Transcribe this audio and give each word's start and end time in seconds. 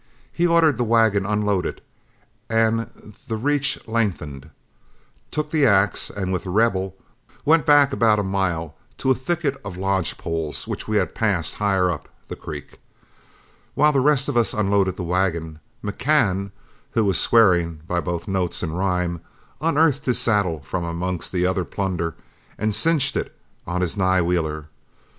He 0.33 0.47
ordered 0.47 0.77
the 0.77 0.83
wagon 0.83 1.27
unloaded 1.27 1.79
and 2.49 2.89
the 3.27 3.37
reach 3.37 3.77
lengthened, 3.87 4.49
took 5.29 5.51
the 5.51 5.67
axe, 5.67 6.09
and, 6.09 6.33
with 6.33 6.43
The 6.43 6.49
Rebel, 6.49 6.95
went 7.45 7.67
back 7.67 7.93
about 7.93 8.17
a 8.17 8.23
mile 8.23 8.75
to 8.97 9.11
a 9.11 9.13
thicket 9.13 9.61
of 9.63 9.77
lodge 9.77 10.17
poles 10.17 10.67
which 10.67 10.87
we 10.87 10.97
had 10.97 11.13
passed 11.13 11.53
higher 11.61 11.91
up 11.91 12.09
the 12.29 12.35
creek. 12.35 12.79
While 13.75 13.91
the 13.91 13.99
rest 13.99 14.27
of 14.27 14.35
us 14.35 14.55
unloaded 14.55 14.95
the 14.95 15.03
wagon, 15.03 15.59
McCann, 15.83 16.49
who 16.93 17.05
was 17.05 17.19
swearing 17.19 17.81
by 17.85 17.99
both 18.01 18.27
note 18.27 18.63
and 18.63 18.75
rhyme, 18.75 19.21
unearthed 19.61 20.07
his 20.07 20.17
saddle 20.17 20.61
from 20.61 20.83
amongst 20.83 21.31
the 21.31 21.45
other 21.45 21.63
plunder 21.63 22.15
and 22.57 22.73
cinched 22.73 23.15
it 23.15 23.37
on 23.67 23.81
his 23.81 23.95
nigh 23.95 24.23
wheeler. 24.23 24.65